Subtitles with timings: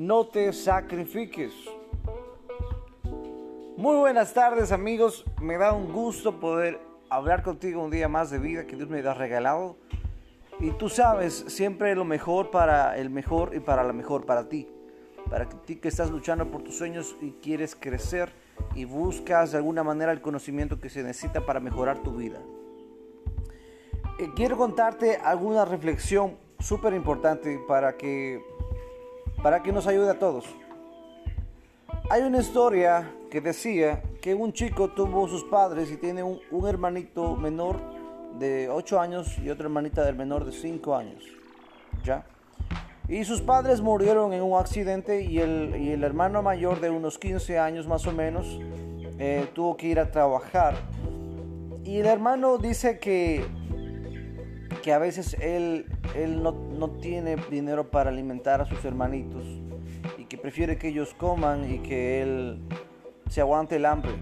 [0.00, 1.52] no te sacrifiques.
[3.76, 6.80] Muy buenas tardes amigos, me da un gusto poder
[7.10, 9.76] hablar contigo un día más de vida que Dios me ha regalado.
[10.58, 14.66] Y tú sabes, siempre lo mejor para el mejor y para la mejor para ti.
[15.28, 18.32] Para ti que estás luchando por tus sueños y quieres crecer
[18.74, 22.38] y buscas de alguna manera el conocimiento que se necesita para mejorar tu vida.
[24.18, 28.42] Eh, quiero contarte alguna reflexión súper importante para que,
[29.42, 30.44] para que nos ayude a todos.
[32.10, 37.36] Hay una historia que decía que un chico tuvo sus padres y tiene un, hermanito
[37.36, 37.80] menor
[38.38, 41.24] de 8 años y otra hermanita del menor de 5 años.
[42.04, 42.24] ¿Ya?
[43.08, 47.18] Y sus padres murieron en un accidente y el, y el hermano mayor de unos
[47.18, 48.58] 15 años más o menos
[49.18, 50.74] eh, tuvo que ir a trabajar.
[51.84, 53.44] Y el hermano dice que
[54.80, 59.44] que a veces él, él no, no, tiene dinero para alimentar a sus hermanitos
[60.18, 62.60] y que prefiere que ellos coman y que él
[63.28, 64.12] se aguante el hambre.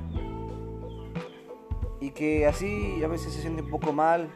[2.01, 4.29] Y que así a veces se siente un poco mal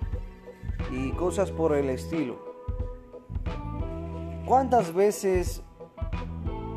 [0.91, 2.53] y cosas por el estilo.
[4.47, 5.63] ¿Cuántas veces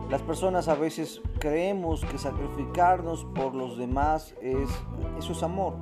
[0.10, 4.70] las personas a veces creemos que sacrificarnos por los demás es
[5.18, 5.76] eso es amor?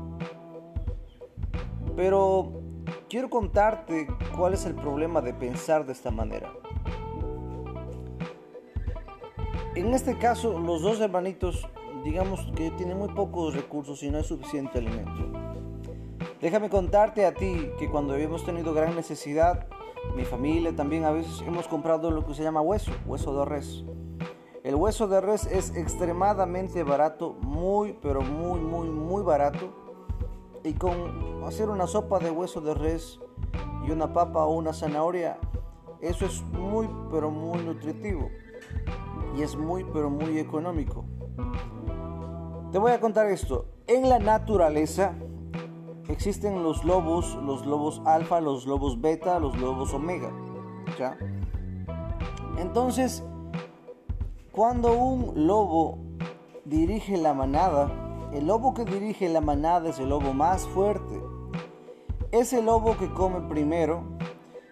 [1.96, 2.63] Pero
[3.14, 6.52] quiero contarte cuál es el problema de pensar de esta manera.
[9.76, 11.68] En este caso, los dos hermanitos,
[12.04, 15.32] digamos que tienen muy pocos recursos y no hay suficiente alimento.
[16.42, 19.68] Déjame contarte a ti que cuando hemos tenido gran necesidad,
[20.16, 23.84] mi familia también a veces hemos comprado lo que se llama hueso, hueso de res.
[24.64, 29.83] El hueso de res es extremadamente barato, muy, pero muy, muy, muy barato
[30.64, 33.20] y con hacer una sopa de hueso de res
[33.86, 35.38] y una papa o una zanahoria,
[36.02, 38.30] eso es muy pero muy nutritivo
[39.36, 41.06] y es muy pero muy económico.
[42.72, 43.66] Te voy a contar esto.
[43.88, 45.14] En la naturaleza
[46.08, 50.32] existen los lobos, los lobos alfa, los lobos beta, los lobos omega.
[50.98, 51.18] ¿ya?
[52.58, 53.24] Entonces,
[54.52, 55.98] cuando un lobo
[56.66, 58.03] dirige la manada,
[58.34, 61.22] el lobo que dirige la manada es el lobo más fuerte.
[62.32, 64.04] Es el lobo que come primero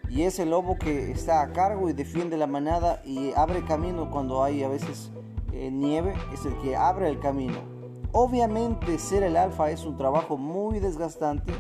[0.10, 4.10] y es el lobo que está a cargo y defiende la manada y abre camino
[4.10, 5.12] cuando hay a veces
[5.54, 6.14] eh, nieve.
[6.34, 7.60] Es el que abre el camino.
[8.14, 11.54] Obviamente ser el alfa es un trabajo muy desgastante,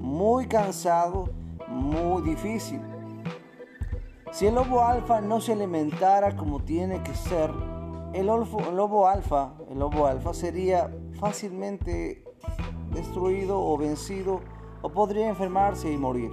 [0.00, 1.30] muy cansado,
[1.68, 2.80] muy difícil.
[4.32, 7.50] Si el lobo alfa no se alimentara como tiene que ser,
[8.12, 12.24] el lobo, alfa, el lobo alfa sería fácilmente
[12.92, 14.40] destruido o vencido
[14.82, 16.30] o podría enfermarse y morir.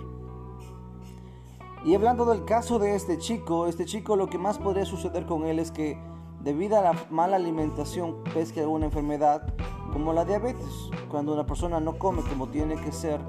[1.83, 5.45] Y hablando del caso de este chico, este chico lo que más podría suceder con
[5.45, 5.99] él es que
[6.41, 9.53] debido a la mala alimentación pesque alguna enfermedad
[9.93, 10.89] como la diabetes.
[11.09, 13.21] Cuando una persona no come como tiene que ser,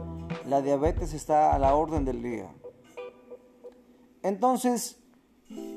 [0.46, 2.50] la diabetes está a la orden del día.
[4.22, 5.02] Entonces,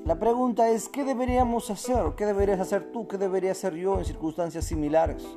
[0.06, 2.16] la pregunta es, ¿qué deberíamos hacer?
[2.16, 3.08] ¿Qué deberías hacer tú?
[3.08, 5.28] ¿Qué debería hacer yo en circunstancias similares?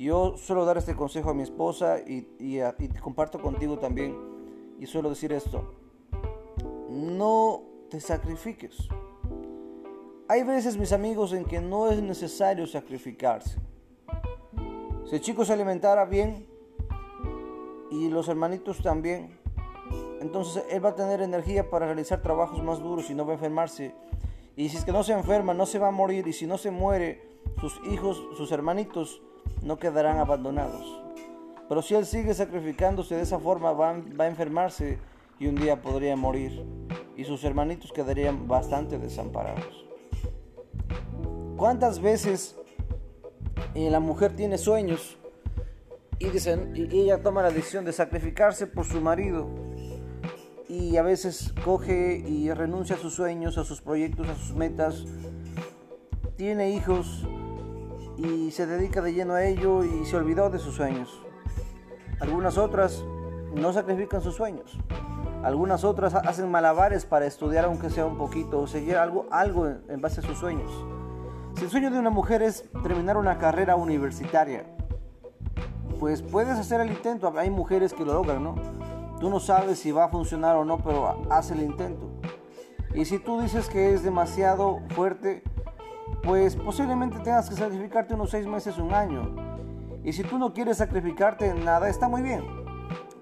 [0.00, 2.26] Yo suelo dar este consejo a mi esposa y,
[3.02, 4.16] comparto contigo también.
[4.78, 5.74] Y suelo decir esto,
[6.88, 8.88] no te sacrifiques.
[10.26, 13.58] Hay veces, mis amigos, en que no es necesario sacrificarse.
[15.04, 16.46] Si el chico se alimentara bien
[17.90, 19.38] y los hermanitos también,
[20.22, 23.34] entonces él va a tener energía para realizar trabajos más duros y no va a
[23.34, 23.94] enfermarse.
[24.56, 26.26] Y si es que no se enferma, no se va a morir.
[26.26, 27.20] Y si no se muere,
[27.60, 29.20] sus hijos, sus hermanitos,
[29.62, 31.02] no quedarán abandonados.
[31.68, 34.98] Pero si él sigue sacrificándose de esa forma, va, a enfermarse
[35.38, 36.64] y un día podría morir.
[37.16, 39.86] Y sus hermanitos quedarían bastante desamparados.
[41.56, 42.56] ¿Cuántas veces
[43.74, 45.18] eh, la mujer tiene sueños
[46.18, 49.48] y, dicen, y ella toma la decisión de sacrificarse por su marido?
[50.70, 55.04] y a veces coge y renuncia a sus sueños, a sus proyectos, a sus metas.
[56.36, 57.26] Tiene hijos
[58.22, 61.22] y se dedica de lleno a ello y se olvidó de sus sueños.
[62.20, 63.02] Algunas otras
[63.54, 64.78] no sacrifican sus sueños.
[65.42, 70.00] Algunas otras hacen malabares para estudiar aunque sea un poquito o seguir algo, algo en
[70.02, 70.70] base a sus sueños.
[71.56, 74.66] Si el sueño de una mujer es terminar una carrera universitaria,
[75.98, 77.32] pues puedes hacer el intento.
[77.38, 78.54] Hay mujeres que lo logran, ¿no?
[79.18, 82.10] Tú no sabes si va a funcionar o no, pero haz el intento.
[82.94, 85.42] Y si tú dices que es demasiado fuerte,
[86.22, 89.34] pues posiblemente tengas que sacrificarte unos seis meses, un año.
[90.04, 92.44] Y si tú no quieres sacrificarte en nada, está muy bien.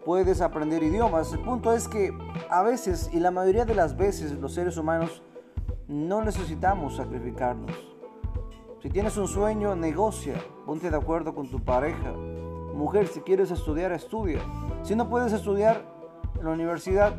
[0.04, 1.32] Puedes aprender idiomas.
[1.32, 2.16] El punto es que
[2.50, 5.22] a veces, y la mayoría de las veces, los seres humanos
[5.86, 7.72] no necesitamos sacrificarnos.
[8.82, 12.12] Si tienes un sueño, negocia, ponte de acuerdo con tu pareja.
[12.12, 14.40] Mujer, si quieres estudiar, estudia.
[14.82, 15.82] Si no puedes estudiar
[16.38, 17.16] en la universidad,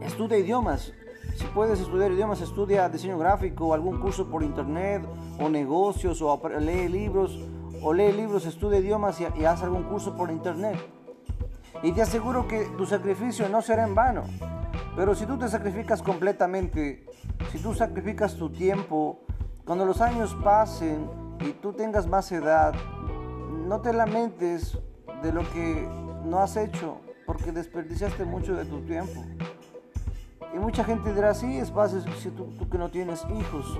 [0.00, 0.92] estudia idiomas.
[1.40, 5.02] Si puedes estudiar idiomas, estudia diseño gráfico, algún curso por internet,
[5.38, 7.40] o negocios, o lee libros,
[7.80, 10.76] o lee libros, estudia idiomas y, y haz algún curso por internet.
[11.82, 14.24] Y te aseguro que tu sacrificio no será en vano.
[14.94, 17.06] Pero si tú te sacrificas completamente,
[17.50, 19.20] si tú sacrificas tu tiempo,
[19.64, 21.08] cuando los años pasen
[21.40, 22.74] y tú tengas más edad,
[23.66, 24.78] no te lamentes
[25.22, 25.88] de lo que
[26.22, 29.24] no has hecho, porque desperdiciaste mucho de tu tiempo.
[30.54, 33.78] Y mucha gente dirá, sí, es fácil si tú, tú que no tienes hijos.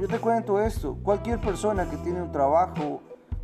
[0.00, 3.00] Yo te cuento esto, cualquier persona que tiene un trabajo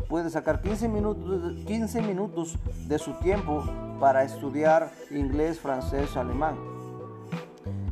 [0.09, 3.65] puede sacar 15 minutos, 15 minutos de su tiempo
[3.99, 6.57] para estudiar inglés, francés, alemán.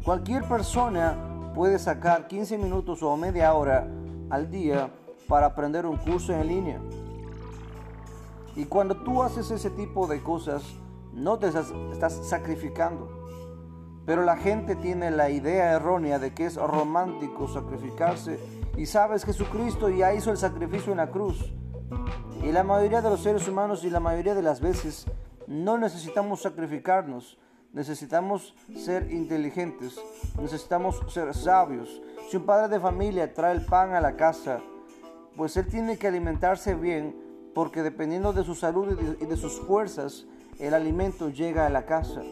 [0.05, 3.87] Cualquier persona puede sacar 15 minutos o media hora
[4.29, 4.91] al día
[5.29, 6.81] para aprender un curso en línea.
[8.57, 10.63] Y cuando tú haces ese tipo de cosas,
[11.15, 13.20] no te estás, estás sacrificando.
[14.07, 18.39] Pero la gente tiene la idea errónea de que es romántico sacrificarse
[18.77, 21.53] y sabes Jesucristo ya hizo el sacrificio en la cruz.
[22.43, 25.07] Y la mayoría de los seres humanos y la mayoría de las veces
[25.47, 27.37] no necesitamos sacrificarnos,
[27.73, 30.01] necesitamos ser inteligentes,
[30.41, 32.01] necesitamos ser sabios.
[32.31, 34.61] Si un padre de familia trae el pan a la casa,
[35.37, 37.15] pues él tiene que alimentarse bien
[37.55, 40.27] porque dependiendo de su salud y de, sus fuerzas,
[40.59, 42.23] el alimento llega a la casa.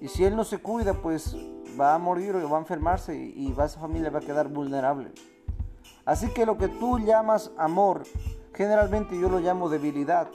[0.00, 1.36] Y si él no se cuida, pues
[1.78, 5.12] va a morir o va a enfermarse y, y esa familia va a quedar vulnerable.
[6.04, 8.04] Así que lo que tú llamas amor
[8.58, 10.28] Generalmente yo lo llamo debilidad.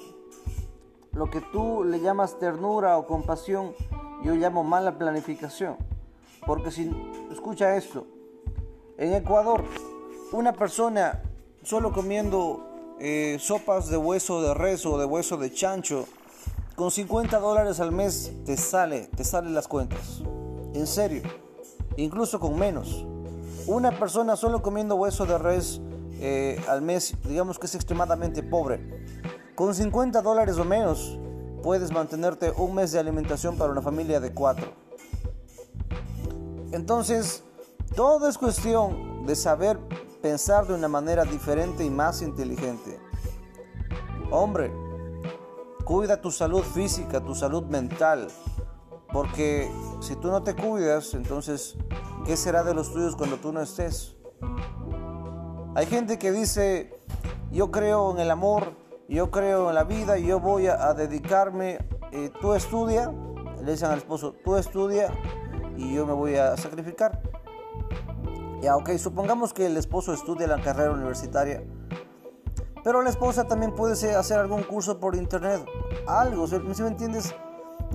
[1.12, 3.76] Lo que tú le llamas ternura o compasión,
[4.24, 5.76] yo llamo mala planificación.
[6.48, 6.90] Porque si,
[7.34, 8.08] escucha esto,
[8.98, 9.66] en Ecuador,
[10.32, 11.22] una persona
[11.64, 16.06] solo comiendo eh, sopas de hueso de res o de hueso de chancho,
[16.76, 20.22] con 50 dólares al mes te sale, te salen las cuentas.
[20.74, 21.22] En serio,
[21.98, 23.06] incluso con menos.
[23.68, 25.80] Una persona solo comiendo hueso de res
[26.20, 29.06] eh, al mes, digamos que es extremadamente pobre.
[29.56, 31.18] Con 50 dólares o menos
[31.62, 34.68] puedes mantenerte un mes de alimentación para una familia de cuatro.
[36.72, 37.44] Entonces,
[37.96, 39.80] todo es cuestión de saber
[40.22, 43.00] pensar de una manera diferente y más inteligente.
[44.32, 44.72] Hombre,
[45.84, 48.28] cuida tu salud física, tu salud mental,
[49.12, 49.70] porque
[50.02, 51.76] si tú no te cuidas, entonces,
[52.26, 54.16] ¿qué será de los tuyos cuando tú no estés?
[55.76, 57.00] Hay gente que dice,
[57.52, 58.74] yo creo en el amor,
[59.08, 61.80] yo creo en la vida, yo voy a, dedicarme,
[62.12, 63.12] eh, tú estudia,
[63.62, 65.12] le dicen al esposo, tú estudia
[65.78, 67.22] y yo me voy a sacrificar.
[68.62, 71.64] Ya, ok, supongamos que el esposo estudia la carrera universitaria,
[72.84, 75.66] pero la esposa también puede hacer algún curso por internet,
[76.08, 77.34] algo, si me entiendes?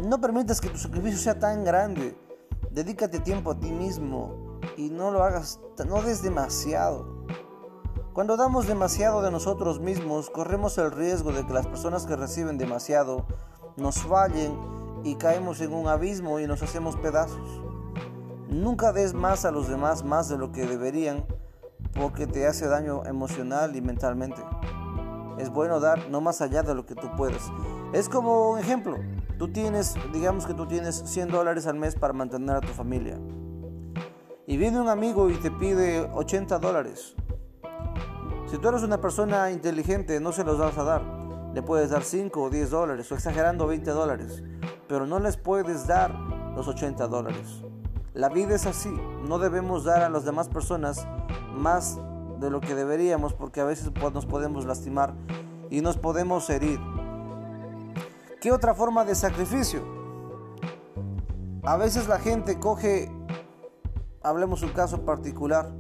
[0.03, 2.17] No permitas que tu sacrificio sea tan grande,
[2.71, 7.19] dedícate tiempo a ti mismo y no lo hagas, no des demasiado.
[8.13, 12.59] Cuando damos demasiado de nosotros mismos, corremos el riesgo de que las personas que reciben
[12.59, 13.27] demasiado
[13.77, 14.59] nos fallen
[15.05, 17.63] y caemos en un abismo y nos hacemos pedazos.
[18.49, 21.27] Nunca des más a los demás más de lo que deberían
[21.95, 24.43] porque te hace daño emocional y mentalmente.
[25.39, 27.43] Es bueno dar no más allá de lo que tú puedes.
[27.93, 28.97] Es como un ejemplo.
[29.39, 33.19] Tú tienes, digamos que tú tienes 100 dólares al mes para mantener a tu familia.
[34.47, 37.15] Y viene un amigo y te pide 80 dólares.
[38.47, 41.03] Si tú eres una persona inteligente, no se los vas a dar.
[41.55, 44.43] Le puedes dar 5 o 10 dólares, o exagerando 20 dólares,
[44.87, 46.15] pero no les puedes dar
[46.57, 47.63] los 80 dólares.
[48.15, 48.93] La vida es así,
[49.27, 51.07] no debemos dar a las demás personas
[51.55, 52.01] más
[52.39, 55.15] de lo que deberíamos porque a veces nos podemos lastimar
[55.71, 56.81] y nos podemos herir.
[58.41, 59.83] ¿Qué otra forma de sacrificio?
[61.65, 63.11] A veces la gente coge,
[64.23, 65.71] hablemos un caso particular,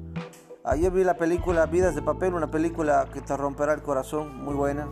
[0.68, 4.52] Ayer vi la película Vidas de Papel, una película que te romperá el corazón, muy
[4.52, 4.86] buena.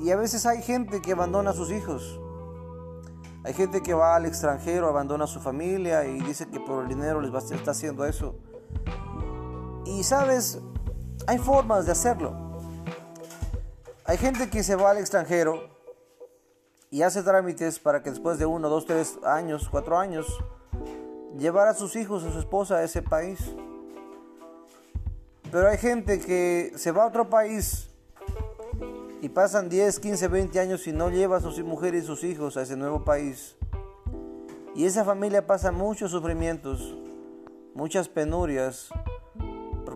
[0.00, 2.18] Y a veces hay gente que abandona a sus hijos.
[3.44, 6.88] Hay gente que va al extranjero, abandona a su familia y dice que por el
[6.88, 8.34] dinero les va a estar haciendo eso.
[9.92, 10.58] Y sabes,
[11.26, 12.34] hay formas de hacerlo.
[14.06, 15.68] Hay gente que se va al extranjero
[16.90, 20.26] y hace trámites para que después de uno, dos, tres años, cuatro años,
[21.38, 23.38] llevar a sus hijos, a su esposa a ese país.
[25.50, 27.90] Pero hay gente que se va a otro país
[29.20, 32.56] y pasan 10, 15, 20 años y no lleva a sus mujeres y sus hijos
[32.56, 33.56] a ese nuevo país.
[34.74, 36.96] Y esa familia pasa muchos sufrimientos
[37.74, 38.90] muchas penurias,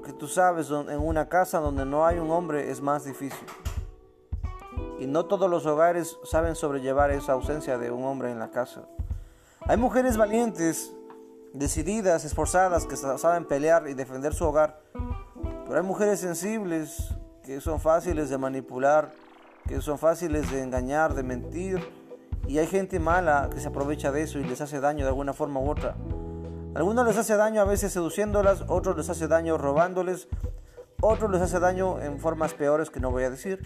[0.07, 3.45] porque tú sabes, en una casa donde no hay un hombre es más difícil.
[5.01, 8.83] Y no todos los hogares saben sobrellevar esa ausencia de un hombre en la casa.
[9.63, 10.95] Hay mujeres valientes,
[11.53, 14.79] decididas, esforzadas, que saben pelear y defender su hogar.
[15.65, 19.11] Pero hay mujeres sensibles, que son fáciles de manipular,
[19.67, 21.85] que son fáciles de engañar, de mentir.
[22.47, 25.33] Y hay gente mala que se aprovecha de eso y les hace daño de alguna
[25.33, 25.97] forma u otra.
[26.77, 30.29] Algunos les hace daño a veces seduciéndolas, otros les hace daño robándoles,
[31.01, 33.63] otros les hace daño en formas peores que no voy a decir.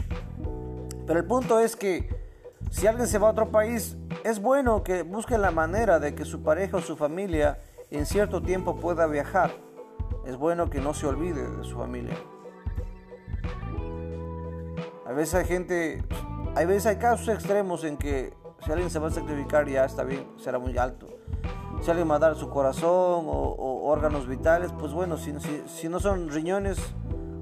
[1.09, 2.09] Pero el punto es que
[2.71, 6.25] si alguien se va a otro país, es bueno que busque la manera de que
[6.25, 7.59] su pareja o su familia
[7.91, 9.51] en cierto tiempo pueda viajar.
[10.25, 12.15] Es bueno que no se olvide de su familia.
[15.05, 16.05] A veces hay gente,
[16.55, 18.33] hay veces hay casos extremos en que
[18.65, 21.20] si alguien se va a sacrificar ya está bien, será muy alto.
[21.81, 26.29] Si alguien va a dar su corazón o, órganos vitales, pues bueno, si, no son
[26.29, 26.79] riñones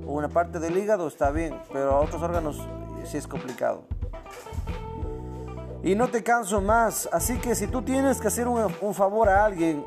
[0.07, 2.61] o una parte del hígado está bien, pero a otros órganos
[3.05, 3.83] sí es complicado.
[5.83, 9.45] Y no te canso más, así que si tú tienes que hacer un, favor a
[9.45, 9.85] alguien,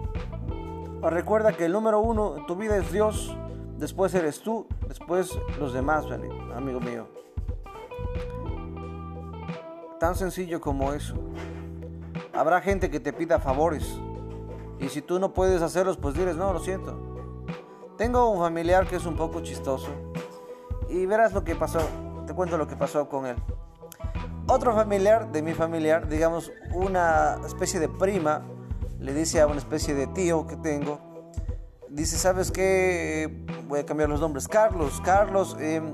[1.01, 3.35] recuerda que el número uno en tu vida es Dios,
[3.77, 6.05] después eres tú, después los demás,
[6.55, 7.07] amigo mío.
[9.99, 11.15] Tan sencillo como eso.
[12.33, 14.01] Habrá gente que te pida favores.
[14.81, 16.99] Y si tú no puedes hacerlos, pues diles, no, lo siento.
[17.97, 19.89] Tengo un familiar que es un poco chistoso.
[20.89, 21.79] Y verás lo que pasó
[22.31, 23.35] te cuento lo que pasó con él.
[24.47, 28.41] Otro familiar de mi familiar, digamos una especie de prima,
[28.99, 30.99] le dice a una especie de tío que tengo,
[31.89, 33.45] dice, ¿sabes qué?
[33.67, 34.47] Voy a cambiar los nombres.
[34.47, 35.93] Carlos, Carlos, em,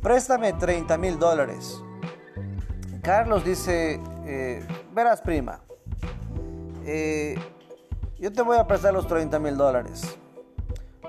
[0.00, 1.82] préstame 30 mil dólares.
[3.02, 5.60] Carlos dice, eh, verás prima,
[6.86, 7.34] eh,
[8.22, 10.16] yo te voy a prestar los 30 mil dólares.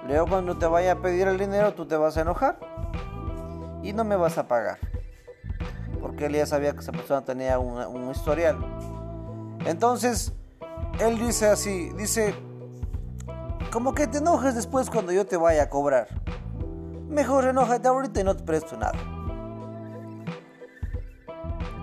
[0.08, 2.58] Luego cuando te vaya a pedir el dinero, tú te vas a enojar
[3.84, 4.80] y no me vas a pagar.
[6.02, 8.58] Porque él ya sabía que esa persona tenía un, historial.
[9.64, 10.34] Entonces,
[11.00, 12.34] él dice así, dice,
[13.72, 16.08] como que te enojes después cuando yo te vaya a cobrar.
[17.10, 18.98] Mejor enójate ahorita y no te presto nada.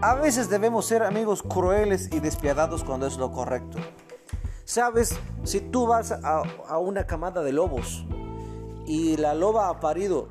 [0.03, 3.79] A veces debemos ser amigos crueles y despiadados cuando es lo correcto.
[4.71, 8.05] Sabes, si tú vas a, a una camada de lobos
[8.87, 10.29] y la loba ha parido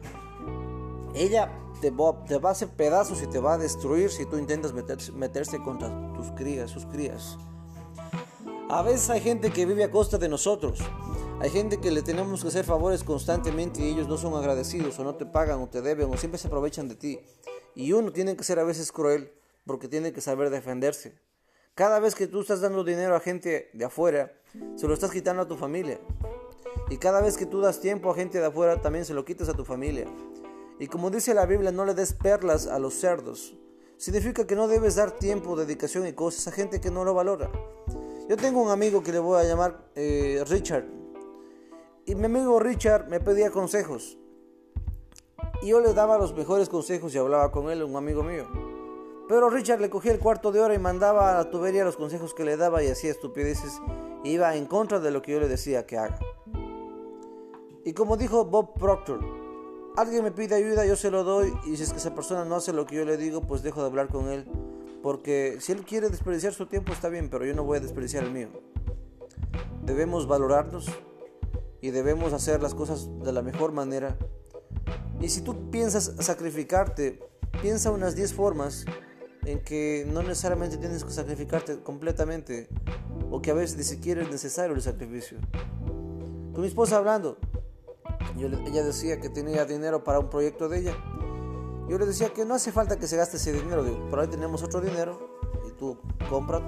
[1.14, 4.38] ella te va, te va, a hacer pedazos y te va a destruir si tú
[4.38, 7.38] intentas meterse, meterse contra tus crías, sus crías.
[8.70, 10.80] A veces hay gente que vive a costa de nosotros.
[11.42, 15.04] Hay gente que le tenemos que hacer favores constantemente y ellos no son agradecidos o
[15.04, 17.20] no te pagan o te deben o siempre se aprovechan de ti.
[17.76, 19.34] Y uno tiene que ser a veces cruel
[19.66, 21.20] porque tiene que saber defenderse.
[21.76, 24.34] Cada vez que tú estás dando dinero a gente de afuera,
[24.76, 26.00] se lo estás quitando a tu familia.
[26.90, 29.48] Y cada vez que tú das tiempo a gente de afuera, también se lo quitas
[29.50, 30.08] a tu familia.
[30.80, 33.56] Y como dice la Biblia, no le des perlas a los cerdos.
[33.98, 37.52] Significa que no debes dar tiempo, dedicación y cosas a gente que no lo valora.
[38.30, 40.86] Yo tengo un amigo que le voy a llamar eh, Richard.
[42.06, 44.18] Y mi amigo Richard me pedía consejos.
[45.62, 48.48] Y yo le daba los mejores consejos y hablaba con él, un amigo mío.
[49.30, 52.34] Pero Richard le cogía el cuarto de hora y mandaba a la tubería los consejos
[52.34, 53.80] que le daba y hacía estupideces.
[54.24, 56.18] Iba en contra de lo que yo le decía que haga.
[57.86, 59.20] Y como dijo Bob Proctor,
[59.96, 62.56] alguien me pide ayuda, yo se lo doy y si es que esa persona no
[62.56, 64.48] hace lo que yo le digo, pues dejo de hablar con él.
[65.04, 68.24] Porque si él quiere desperdiciar su tiempo está bien, pero yo no voy a desperdiciar
[68.24, 68.50] el mío.
[69.84, 70.90] Debemos valorarnos
[71.82, 74.18] y debemos hacer las cosas de la mejor manera.
[75.22, 77.20] Y si tú piensas sacrificarte,
[77.62, 78.86] piensa unas 10 formas
[79.46, 82.68] en que no necesariamente tienes que sacrificarte completamente
[83.32, 85.38] o que a veces ni siquiera es necesario el sacrificio.
[86.54, 87.38] Con mi esposa hablando,
[88.38, 90.98] ella decía que tenía dinero para un proyecto de ella.
[91.90, 93.84] Yo le decía que no hace falta que se gaste ese dinero.
[94.10, 95.98] por ahí tenemos otro dinero y tú
[96.30, 96.62] compras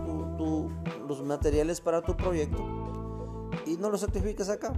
[1.08, 2.82] los materiales para tu proyecto
[3.66, 4.74] y no los sacrifiques acá.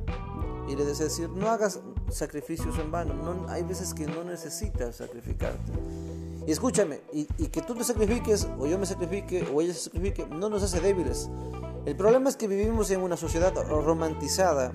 [0.67, 3.13] Y le decía decir, no hagas sacrificios en vano.
[3.13, 5.71] No, hay veces que no necesitas sacrificarte.
[6.45, 10.25] Y escúchame, y, que tú te sacrifiques, o yo me sacrifique, o ella se sacrifique,
[10.27, 11.29] no nos hace débiles.
[11.85, 14.71] El problema es que vivimos en una sociedad romantizada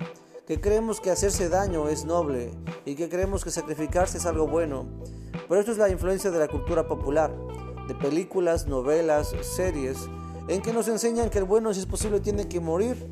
[0.47, 2.51] que creemos que hacerse daño es noble
[2.85, 4.87] y que creemos que sacrificarse es algo bueno.
[5.47, 7.31] Pero esto es la influencia de la cultura popular,
[7.87, 10.09] de películas, novelas, series,
[10.47, 13.07] en que nos enseñan que el bueno, si es posible, tiene que morir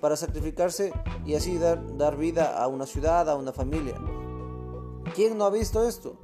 [0.00, 0.92] para sacrificarse
[1.26, 4.00] y así dar vida a una ciudad, a una familia.
[5.14, 6.18] ¿Quién no ha visto esto?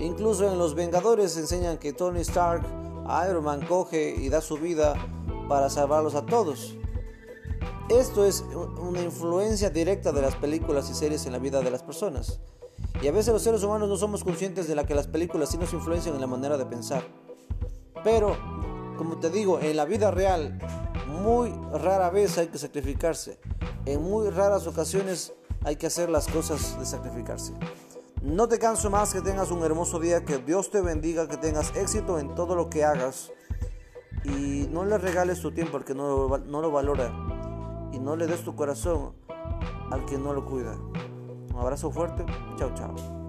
[0.00, 2.64] Incluso en Los Vengadores enseñan que Tony Stark,
[3.28, 4.94] Iron Man, coge y da su vida
[5.46, 6.74] para salvarlos a todos.
[7.90, 8.42] Esto es
[8.78, 12.40] una influencia directa de las películas y series en la vida de las personas.
[13.02, 15.58] Y a veces los seres humanos no somos conscientes de la que las películas sí
[15.58, 17.02] nos influencian en la manera de pensar.
[18.02, 18.38] Pero,
[18.96, 20.58] como te digo, en la vida real,
[21.08, 23.38] muy rara vez hay que sacrificarse.
[23.84, 27.52] En muy raras ocasiones hay que hacer las cosas de sacrificarse.
[28.22, 31.74] No te canso más, que tengas un hermoso día, que Dios te bendiga, que tengas
[31.74, 33.32] éxito en todo lo que hagas.
[34.24, 37.10] Y no le regales tu tiempo al que no no lo valora
[37.92, 39.14] y no le des tu corazón
[39.90, 40.74] al que no lo cuida.
[40.74, 42.26] Un abrazo fuerte.
[42.56, 43.19] Chao, chao.